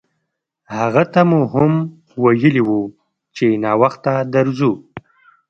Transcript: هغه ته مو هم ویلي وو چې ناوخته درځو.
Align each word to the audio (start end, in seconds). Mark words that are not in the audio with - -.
هغه 0.77 1.03
ته 1.13 1.21
مو 1.29 1.41
هم 1.53 1.73
ویلي 2.23 2.61
وو 2.67 2.81
چې 3.35 3.45
ناوخته 3.63 4.13
درځو. 4.33 4.73